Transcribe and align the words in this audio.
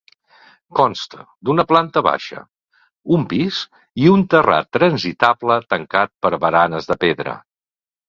Consta 0.77 1.25
d'una 1.49 1.65
planta 1.71 2.03
baixa, 2.07 2.41
un 3.19 3.27
pis 3.35 3.61
i 4.07 4.11
un 4.15 4.27
terrat 4.35 4.73
transitable 4.81 5.63
tancat 5.77 6.17
per 6.25 6.37
baranes 6.49 6.95
de 6.95 7.03
pedra. 7.09 7.43